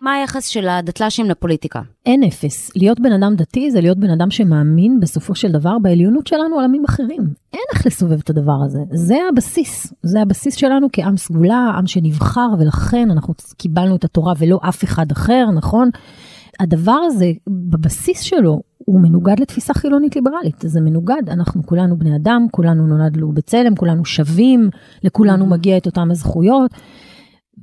[0.00, 1.80] מה היחס של הדתל"שים לפוליטיקה?
[2.06, 2.70] אין אפס.
[2.76, 6.64] להיות בן אדם דתי זה להיות בן אדם שמאמין בסופו של דבר בעליונות שלנו על
[6.64, 7.20] עמים אחרים.
[7.52, 8.78] אין איך לסובב את הדבר הזה.
[8.92, 9.92] זה הבסיס.
[10.02, 15.10] זה הבסיס שלנו כעם סגולה, עם שנבחר, ולכן אנחנו קיבלנו את התורה ולא אף אחד
[15.12, 15.90] אחר, נכון?
[16.60, 20.56] הדבר הזה, בבסיס שלו, הוא מנוגד לתפיסה חילונית ליברלית.
[20.60, 24.70] זה מנוגד, אנחנו כולנו בני אדם, כולנו נולדנו בצלם, כולנו שווים,
[25.04, 26.70] לכולנו מגיע את אותם הזכויות.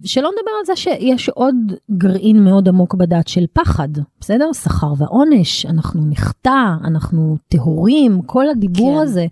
[0.04, 1.56] שלא נדבר על זה שיש עוד
[1.92, 4.54] גרעין מאוד עמוק בדת של פחד, בסדר?
[4.54, 9.02] שכר ועונש, אנחנו נחטא, אנחנו טהורים, כל הדיבור כן.
[9.02, 9.26] הזה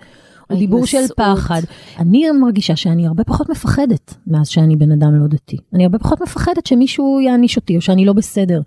[0.51, 0.97] הוא דיבור של.
[1.17, 1.61] פחד.
[1.99, 5.57] אני מרגישה שאני הרבה פחות מפחדת מאז שאני בן אדם לא דתי.
[5.73, 8.61] אני הרבה פחות מפחדת שמישהו יעניש אותי או שאני לא בסדר.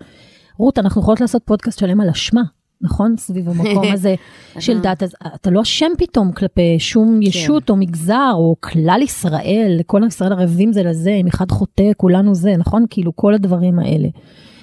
[0.57, 2.41] רות, אנחנו יכולות לעשות פודקאסט שלם על אשמה,
[2.81, 3.17] נכון?
[3.17, 4.15] סביב המקום הזה
[4.59, 9.79] של דת, אז אתה לא אשם פתאום כלפי שום ישות או מגזר או כלל ישראל,
[9.85, 12.85] כל ישראל ערבים זה לזה, אם אחד חוטא, כולנו זה, נכון?
[12.89, 14.07] כאילו כל הדברים האלה.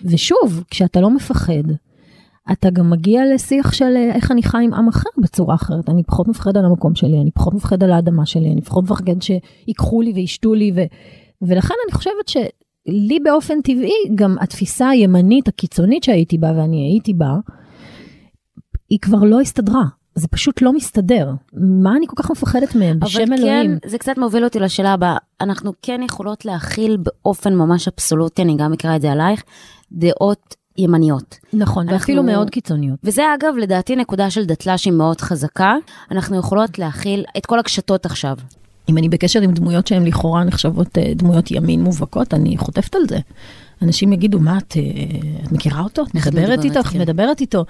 [0.04, 1.62] ושוב, כשאתה לא מפחד,
[2.52, 5.88] אתה גם מגיע לשיח של אה, איך אני חי עם עם אחר בצורה אחרת.
[5.88, 9.22] אני פחות מפחד על המקום שלי, אני פחות מפחד על האדמה שלי, אני פחות מפחד
[9.22, 10.80] שיקחו לי וישתו לי, ו...
[11.42, 12.28] ולכן אני חושבת
[12.88, 17.34] שלי באופן טבעי, גם התפיסה הימנית הקיצונית שהייתי בה ואני הייתי בה,
[18.90, 19.82] היא כבר לא הסתדרה.
[20.14, 21.30] זה פשוט לא מסתדר.
[21.82, 23.78] מה אני כל כך מפחדת מהם, בשם אבל אלוהים?
[23.82, 25.16] כן, זה קצת מוביל אותי לשאלה הבאה.
[25.40, 29.42] אנחנו כן יכולות להכיל באופן ממש אבסולוטי, אני גם אקרא את זה עלייך,
[29.92, 31.36] דעות ימניות.
[31.52, 32.98] נכון, אנחנו- ואפילו מאוד קיצוניות.
[33.04, 35.74] וזה אגב, לדעתי, נקודה של דתל"שים מאוד חזקה.
[36.10, 38.36] אנחנו יכולות להכיל את כל הקשתות עכשיו.
[38.92, 43.02] אם אני בקשר עם דמויות שהן לכאורה נחשבות אה, דמויות ימין מובהקות, אני חוטפת על
[43.08, 43.18] זה.
[43.82, 44.82] אנשים יגידו, מה, את, אה,
[45.44, 46.02] את מכירה אותו?
[46.02, 46.82] את מדברת איתו?
[46.82, 47.00] כן.
[47.00, 47.64] מדברת איתו?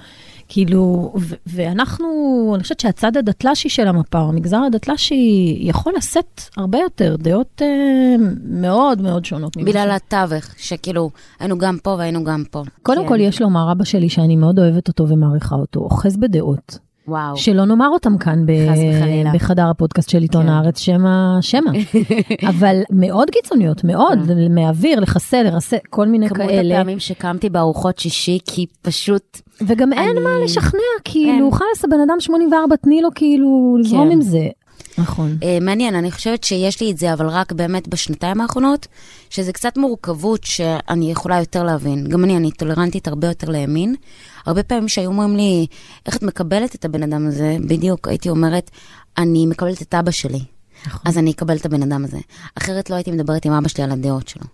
[0.48, 2.06] כאילו, ו- ואנחנו,
[2.54, 8.16] אני חושבת שהצד הדתל"שי של המפה, או המגזר הדתל"שי, יכול לשאת הרבה יותר דעות אה,
[8.44, 9.56] מאוד מאוד שונות.
[9.56, 12.62] בגלל התווך, שכאילו, היינו גם פה והיינו גם פה.
[12.82, 13.08] קודם כן.
[13.08, 16.78] כל, יש לומר, אבא שלי, שאני מאוד אוהבת אותו ומעריכה אותו, אוחז בדעות.
[17.08, 17.36] וואו.
[17.36, 18.52] שלא נאמר אותם כאן ב-.
[19.34, 20.48] בחדר הפודקאסט של עיתון כן.
[20.48, 21.08] הארץ, שמא,
[21.40, 21.70] שמא.
[22.50, 24.18] אבל מאוד קיצוניות, מאוד,
[24.50, 26.34] מהאוויר, לחסל, לרסל, כל מיני כן.
[26.34, 26.74] כמות כאלה.
[26.74, 31.50] הפעמים שקמתי בארוחות שישי, כי פשוט, וגם אין אני- מה לשכנע, כאילו, אין.
[31.52, 34.12] חלאס, הבן אדם 84, תני לו כאילו לזרום כן.
[34.12, 34.46] עם זה.
[34.98, 35.38] נכון.
[35.42, 38.86] אה, מעניין, אני חושבת שיש לי את זה, אבל רק באמת בשנתיים האחרונות,
[39.30, 42.08] שזה קצת מורכבות שאני יכולה יותר להבין.
[42.08, 43.94] גם אני, אני טולרנטית הרבה יותר לימין.
[44.46, 45.66] הרבה פעמים שהיו אומרים לי,
[46.06, 47.56] איך את מקבלת את הבן אדם הזה?
[47.68, 48.70] בדיוק, הייתי אומרת,
[49.18, 50.40] אני מקבלת את אבא שלי.
[50.86, 51.00] נכון.
[51.04, 52.18] אז אני אקבל את הבן אדם הזה.
[52.54, 54.44] אחרת לא הייתי מדברת עם אבא שלי על הדעות שלו.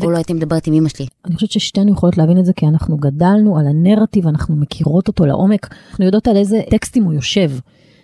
[0.00, 1.06] או לא הייתי מדברת עם אמא שלי.
[1.24, 5.26] אני חושבת ששתינו יכולות להבין את זה, כי אנחנו גדלנו על הנרטיב, אנחנו מכירות אותו
[5.26, 7.50] לעומק, אנחנו יודעות על איזה טקסטים הוא יושב,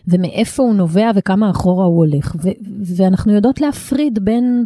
[0.08, 2.48] ומאיפה הוא נובע וכמה אחורה הוא הולך, ו-
[2.96, 4.64] ואנחנו יודעות להפריד בין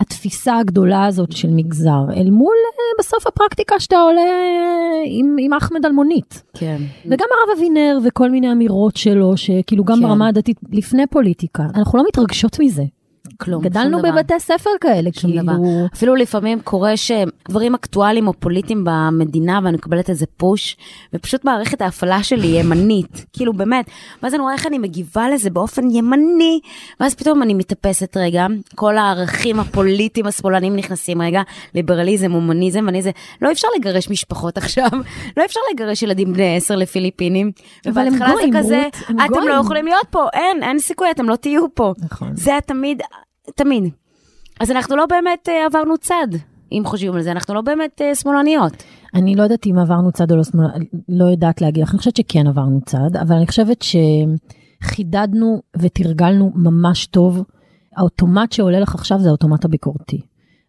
[0.00, 5.52] התפיסה הגדולה הזאת של מגזר, אל מול אה, בסוף הפרקטיקה שאתה עולה אה, עם, עם
[5.52, 6.42] אחמד אלמונית.
[6.54, 6.76] כן.
[7.06, 10.02] וגם הרב אבינר וכל מיני אמירות שלו, שכאילו גם כן.
[10.02, 12.84] ברמה הדתית, לפני פוליטיקה, אנחנו לא מתרגשות מזה.
[13.36, 14.02] כלום, גדלנו.
[14.02, 15.42] בבתי ספר כאלה, כאילו...
[15.42, 15.52] דבר.
[15.94, 20.76] אפילו לפעמים קורה שדברים אקטואליים או פוליטיים במדינה, ואני מקבלת איזה פוש,
[21.14, 23.24] ופשוט מערכת ההפעלה שלי היא ימנית.
[23.36, 23.90] כאילו, באמת.
[24.22, 26.60] ואז אני רואה איך אני מגיבה לזה באופן ימני,
[27.00, 31.42] ואז פתאום אני מתאפסת רגע, כל הערכים הפוליטיים השמאלנים נכנסים רגע,
[31.74, 33.10] ליברליזם, הומניזם, ואני זה,
[33.42, 34.88] לא אפשר לגרש משפחות עכשיו,
[35.36, 37.52] לא אפשר לגרש ילדים בני עשר לפיליפינים.
[37.86, 38.72] אבל הם גויים, רות,
[39.08, 41.92] הם אתם לא גויים." יכולים להיות פה, אין, אין סיכוי, אתם לא תהיו פה.
[41.98, 42.36] נכון.
[42.36, 43.02] זה תמיד,
[43.54, 43.84] תמיד.
[44.60, 46.26] אז אנחנו לא באמת אה, עברנו צד,
[46.72, 48.72] אם חושבים על זה, אנחנו לא באמת אה, שמאלניות.
[49.14, 50.66] אני לא יודעת אם עברנו צד או לא שמאל,
[51.08, 53.84] לא יודעת להגיד לך, אני חושבת שכן עברנו צד, אבל אני חושבת
[54.82, 57.42] שחידדנו ותרגלנו ממש טוב.
[57.96, 60.20] האוטומט שעולה לך עכשיו זה האוטומט הביקורתי.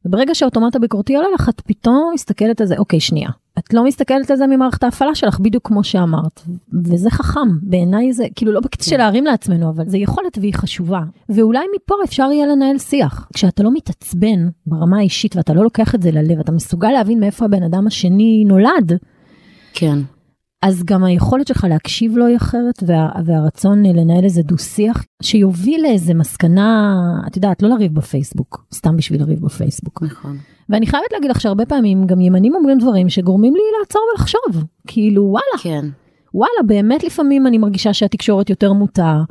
[0.05, 3.29] וברגע שהאוטומט הביקורתי עולה לך, את פתאום מסתכלת על זה, אוקיי, שנייה.
[3.59, 6.41] את לא מסתכלת על זה ממערכת ההפעלה שלך, בדיוק כמו שאמרת.
[6.83, 11.01] וזה חכם, בעיניי זה, כאילו לא בקטע של להרים לעצמנו, אבל זה יכולת והיא חשובה.
[11.29, 13.27] ואולי מפה אפשר יהיה לנהל שיח.
[13.33, 17.45] כשאתה לא מתעצבן ברמה האישית ואתה לא לוקח את זה ללב, אתה מסוגל להבין מאיפה
[17.45, 18.91] הבן אדם השני נולד,
[19.73, 19.99] כן.
[20.61, 26.13] אז גם היכולת שלך להקשיב לו היא אחרת, וה, והרצון לנהל איזה דו-שיח, שיוביל לאיזה
[26.13, 26.95] מסקנה,
[27.27, 30.03] את יודעת, לא לריב בפייסבוק, סתם בשביל לריב בפייסבוק.
[30.03, 30.37] נכון.
[30.69, 34.63] ואני חייבת להגיד לך שהרבה פעמים גם ימנים אומרים דברים שגורמים לי לעצור ולחשוב.
[34.88, 35.86] כאילו, וואלה, כן.
[36.34, 39.21] וואלה, באמת לפעמים אני מרגישה שהתקשורת יותר מוטה.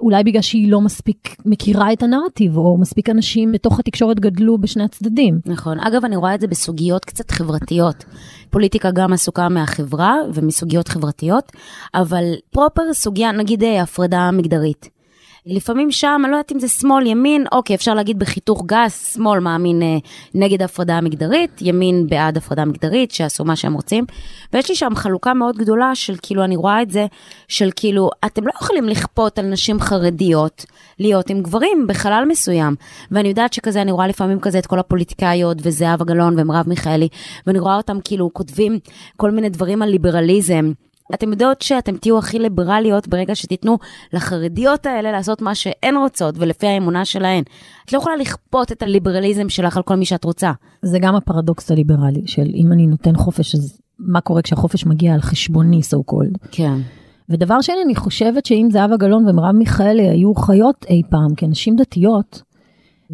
[0.00, 4.84] אולי בגלל שהיא לא מספיק מכירה את הנרטיב, או מספיק אנשים בתוך התקשורת גדלו בשני
[4.84, 5.40] הצדדים.
[5.46, 5.80] נכון.
[5.80, 8.04] אגב, אני רואה את זה בסוגיות קצת חברתיות.
[8.50, 11.52] פוליטיקה גם עסוקה מהחברה ומסוגיות חברתיות,
[11.94, 14.90] אבל פרופר סוגיה, נגיד אה, הפרדה מגדרית.
[15.46, 19.40] לפעמים שם, אני לא יודעת אם זה שמאל, ימין, אוקיי, אפשר להגיד בחיתוך גס, שמאל
[19.40, 19.96] מאמין אה,
[20.34, 24.04] נגד הפרדה מגדרית, ימין בעד הפרדה מגדרית, שעשו מה שהם רוצים.
[24.52, 27.06] ויש לי שם חלוקה מאוד גדולה של כאילו, אני רואה את זה,
[27.48, 30.64] של כאילו, אתם לא יכולים לכפות על נשים חרדיות
[30.98, 32.74] להיות עם גברים בחלל מסוים.
[33.10, 37.08] ואני יודעת שכזה, אני רואה לפעמים כזה את כל הפוליטיקאיות, וזהבה גלאון ומרב מיכאלי,
[37.46, 38.78] ואני רואה אותם כאילו כותבים
[39.16, 40.72] כל מיני דברים על ליברליזם.
[41.14, 43.78] אתם יודעות שאתם תהיו הכי ליברליות ברגע שתיתנו
[44.12, 47.42] לחרדיות האלה לעשות מה שהן רוצות ולפי האמונה שלהן.
[47.84, 50.52] את לא יכולה לכפות את הליברליזם שלך על כל מי שאת רוצה.
[50.82, 55.20] זה גם הפרדוקס הליברלי של אם אני נותן חופש, אז מה קורה כשהחופש מגיע על
[55.20, 56.48] חשבוני, so called.
[56.50, 56.78] כן.
[57.28, 62.42] ודבר שני, אני חושבת שאם זהבה גלאון ומרב מיכאלי היו חיות אי פעם כנשים דתיות,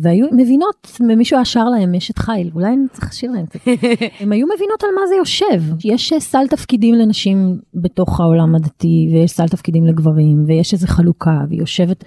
[0.02, 3.44] והיו מבינות, מישהו היה שר להם אשת חיל, אולי אני צריך לשיר להם.
[4.20, 5.62] הם היו מבינות על מה זה יושב.
[5.84, 11.40] יש אה, סל תפקידים לנשים בתוך העולם הדתי, ויש סל תפקידים לגברים, ויש איזו חלוקה,
[11.48, 12.04] והיא יושבת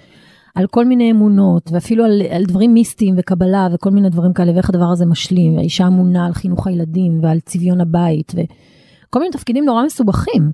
[0.54, 4.70] על כל מיני אמונות, ואפילו על, על דברים מיסטיים וקבלה וכל מיני דברים כאלה, ואיך
[4.70, 5.58] הדבר הזה משלים.
[5.58, 10.52] האישה אמונה על חינוך הילדים ועל צביון הבית, וכל מיני תפקידים נורא מסובכים.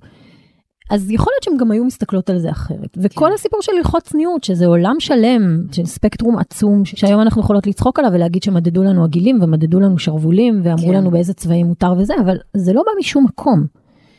[0.91, 2.99] אז יכול להיות שהן גם היו מסתכלות על זה אחרת.
[3.03, 3.33] וכל כן.
[3.35, 8.11] הסיפור של הלכות צניעות, שזה עולם שלם, של ספקטרום עצום, שהיום אנחנו יכולות לצחוק עליו
[8.15, 10.95] ולהגיד שמדדו לנו עגילים ומדדו לנו שרוולים, ואמרו כן.
[10.95, 13.67] לנו באיזה צבעים מותר וזה, אבל זה לא בא משום מקום.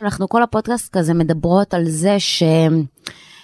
[0.01, 2.43] אנחנו כל הפודקאסט כזה מדברות על זה ש...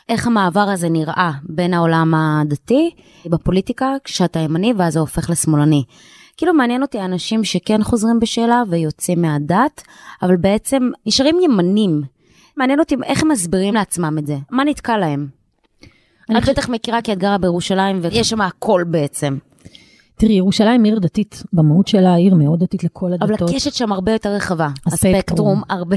[0.10, 2.92] איך המעבר הזה נראה בין העולם הדתי
[3.26, 5.84] בפוליטיקה, כשאתה ימני ואז זה הופך לשמאלני.
[6.38, 9.82] כאילו מעניין אותי אנשים שכן חוזרים בשאלה ויוצאים מהדת,
[10.22, 12.02] אבל בעצם נשארים ימנים.
[12.58, 15.28] מעניין אותי איך הם מסבירים לעצמם את זה, מה נתקע להם.
[16.32, 19.38] את חושב- בטח מכירה כי את גרה בירושלים ויש שם הכל בעצם.
[20.18, 23.50] תראי, ירושלים עיר דתית, במהות שלה עיר מאוד דתית לכל אבל הדתות.
[23.50, 24.68] הקשת שם הרבה יותר רחבה.
[24.86, 25.62] הספקטרום.
[25.70, 25.96] הרבה,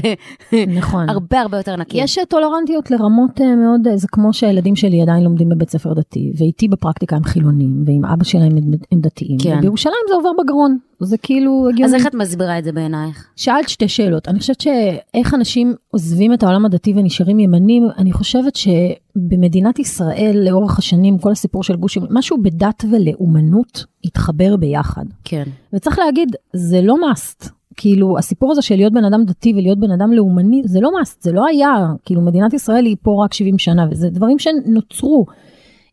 [0.77, 1.09] נכון.
[1.09, 1.97] הרבה הרבה יותר נקי.
[1.97, 6.31] יש טולרנטיות לרמות אה, מאוד, אה, זה כמו שהילדים שלי עדיין לומדים בבית ספר דתי,
[6.37, 9.37] ואיתי בפרקטיקה הם חילונים, ועם אבא שלהם הם- הם דתיים.
[9.43, 9.55] כן.
[9.57, 11.85] ובירושלים זה עובר בגרון, זה כאילו הגיוני.
[11.85, 13.27] אז איך את מסבירה את זה בעינייך?
[13.35, 14.27] שאלת שתי שאלות.
[14.27, 20.79] אני חושבת שאיך אנשים עוזבים את העולם הדתי ונשארים ימנים, אני חושבת שבמדינת ישראל לאורך
[20.79, 25.05] השנים, כל הסיפור של גוש, ימין, משהו בדת ולאומנות התחבר ביחד.
[25.23, 25.43] כן.
[25.73, 27.49] וצריך להגיד, זה לא מאסט.
[27.75, 31.21] כאילו, הסיפור הזה של להיות בן אדם דתי ולהיות בן אדם לאומני, זה לא מאסט,
[31.21, 31.87] זה לא היה.
[32.05, 35.25] כאילו, מדינת ישראל היא פה רק 70 שנה, וזה דברים שנוצרו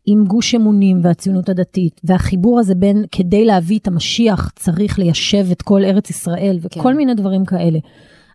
[0.09, 5.61] עם גוש אמונים והציונות הדתית, והחיבור הזה בין, כדי להביא את המשיח, צריך ליישב את
[5.61, 6.97] כל ארץ ישראל, וכל כן.
[6.97, 7.79] מיני דברים כאלה.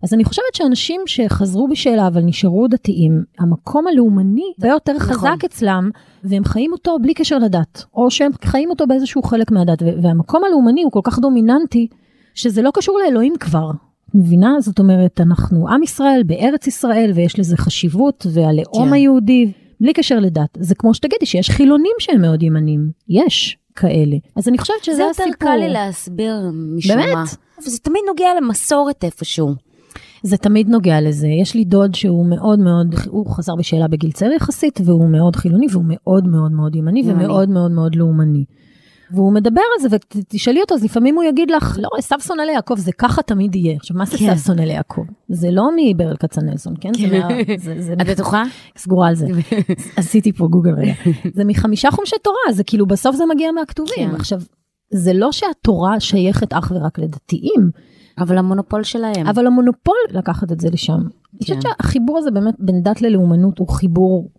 [0.02, 5.12] אז אני חושבת שאנשים שחזרו בשאלה אבל נשארו דתיים, המקום הלאומני הרבה יותר נכון.
[5.12, 5.90] חזק אצלם,
[6.24, 10.82] והם חיים אותו בלי קשר לדת, או שהם חיים אותו באיזשהו חלק מהדת, והמקום הלאומני
[10.82, 11.86] הוא כל כך דומיננטי,
[12.34, 13.70] שזה לא קשור לאלוהים כבר.
[14.14, 14.56] מבינה?
[14.60, 18.92] זאת אומרת, אנחנו עם ישראל בארץ ישראל, ויש לזה חשיבות, והלאום כן.
[18.92, 20.58] היהודי, בלי קשר לדת.
[20.60, 22.90] זה כמו שתגידי שיש חילונים שהם מאוד ימנים.
[23.08, 24.16] יש כאלה.
[24.36, 25.26] אז אני חושבת שזה זה הסיפור.
[25.26, 26.34] יותר קל לי להסביר
[26.76, 27.14] משום באמת?
[27.14, 27.24] מה.
[27.58, 29.54] אבל זה תמיד נוגע למסורת איפשהו.
[30.22, 31.28] זה תמיד נוגע לזה.
[31.42, 35.66] יש לי דוד שהוא מאוד מאוד, הוא חזר בשאלה בגיל צעיר יחסית, והוא מאוד חילוני,
[35.70, 37.24] והוא מאוד מאוד מאוד ימני, ימני.
[37.24, 38.44] ומאוד מאוד מאוד לאומני.
[39.14, 42.74] והוא מדבר על זה, ותשאלי אותו, אז לפעמים הוא יגיד לך, לא, עשו שונא ליעקב,
[42.78, 43.76] זה ככה תמיד יהיה.
[43.76, 44.30] עכשיו, מה זה כן.
[44.30, 45.04] עשו שונא ליעקב?
[45.28, 46.90] זה לא מברל כצנלסון, כן?
[47.78, 48.42] זה את בטוחה?
[48.78, 49.26] סגורה על זה.
[49.96, 50.92] עשיתי פה גוגל רגע.
[51.34, 54.08] זה מחמישה חומשי תורה, זה כאילו בסוף זה מגיע מהכתובים.
[54.10, 54.14] כן.
[54.14, 54.40] עכשיו,
[54.92, 57.70] זה לא שהתורה שייכת אך ורק לדתיים,
[58.18, 59.26] אבל המונופול שלהם.
[59.26, 60.92] אבל המונופול לקחת את זה לשם.
[60.92, 61.70] אני חושבת כן.
[61.82, 64.30] שהחיבור הזה באמת בין דת ללאומנות הוא חיבור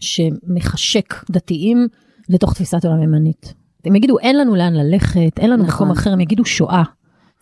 [0.00, 1.88] שמחשק דתיים
[2.28, 3.63] לתוך תפיסת עולם ימנית.
[3.84, 5.86] הם יגידו אין לנו לאן ללכת, אין לנו נכון.
[5.86, 6.82] מקום אחר, הם יגידו שואה.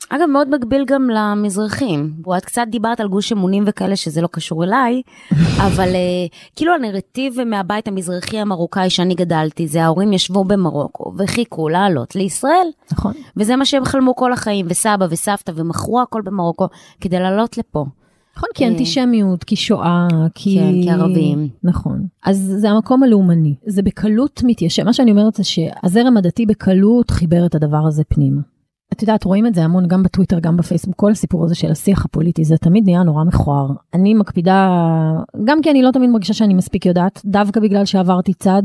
[0.09, 2.12] אגב, מאוד מקביל גם למזרחים.
[2.38, 5.02] את קצת דיברת על גוש אמונים וכאלה שזה לא קשור אליי,
[5.66, 6.26] אבל אה,
[6.57, 13.12] כאילו הנרטיב מהבית המזרחי המרוקאי שאני גדלתי, זה ההורים ישבו במרוקו וחיכו לעלות לישראל, נכון.
[13.37, 16.66] וזה מה שהם חלמו כל החיים, וסבא וסבתא, ומכרו הכל במרוקו
[17.00, 17.85] כדי לעלות לפה.
[18.37, 18.68] נכון, כי.
[18.68, 20.59] אנטישמיות, כי שואה, כי...
[20.59, 21.49] כן, כי ערבים.
[21.64, 22.07] נכון.
[22.25, 23.55] אז זה המקום הלאומני.
[23.66, 24.85] זה בקלות מתיישב.
[24.85, 28.40] מה שאני אומרת זה שהזרם הדתי בקלות חיבר את הדבר הזה פנימה.
[28.92, 32.05] את יודעת, רואים את זה המון גם בטוויטר, גם בפייסבוק, כל הסיפור הזה של השיח
[32.05, 33.68] הפוליטי, זה תמיד נהיה נורא מכוער.
[33.95, 34.68] אני מקפידה,
[35.45, 38.62] גם כי אני לא תמיד מרגישה שאני מספיק יודעת, דווקא בגלל שעברתי צד,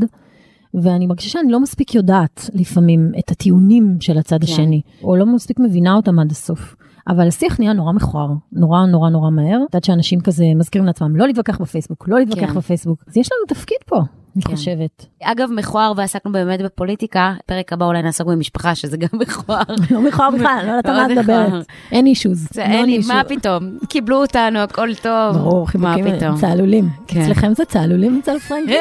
[0.74, 4.52] ואני מרגישה שאני לא מספיק יודעת לפעמים את הטיעונים של הצד כן.
[4.52, 6.76] השני, או לא מספיק מבינה אותם עד הסוף.
[7.08, 9.58] אבל השיח נהיה נורא מכוער, נורא נורא נורא מהר.
[9.58, 12.54] את יודעת שאנשים כזה מזכירים לעצמם לא להתווכח בפייסבוק, לא להתווכח כן.
[12.54, 13.04] בפייסבוק.
[13.08, 13.98] אז יש לנו תפקיד פה,
[14.36, 14.56] אני כן.
[14.56, 15.06] חושבת.
[15.24, 19.62] אגב, מכוער ועסקנו באמת בפוליטיקה, פרק הבא אולי נעסוק במשפחה, שזה גם מכוער.
[19.92, 21.66] לא מכוער בכלל, לא יודעת על מה את מדברת.
[21.92, 22.48] אין אישוז.
[22.54, 23.78] זה אין לי, מה פתאום?
[23.90, 25.38] קיבלו אותנו, הכל טוב.
[25.38, 26.36] ברור, מה פתאום?
[26.36, 26.90] צהלולים.
[27.08, 27.22] כן.
[27.22, 28.76] אצלכם זה צהלולים אצל פרנקי?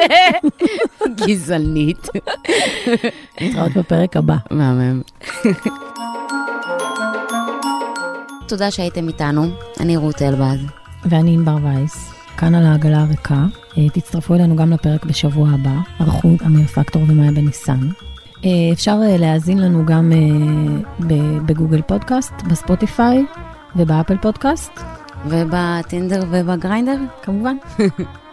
[1.27, 2.07] גזענית.
[3.41, 4.35] נתראות בפרק הבא.
[4.51, 5.01] מהמם.
[8.47, 9.45] תודה שהייתם איתנו,
[9.79, 10.59] אני רות אלבז.
[11.05, 13.45] ואני ענבר וייס, כאן על העגלה הריקה.
[13.77, 17.79] אה, תצטרפו אלינו גם לפרק בשבוע הבא, ערכו אמיר פקטור ומאיה בניסן.
[18.45, 20.11] אה, אפשר אה, להאזין לנו גם
[21.45, 23.25] בגוגל פודקאסט, בספוטיפיי
[23.75, 24.71] ובאפל פודקאסט,
[25.25, 26.97] ובטינדר ובגריינדר?
[27.23, 27.57] כמובן.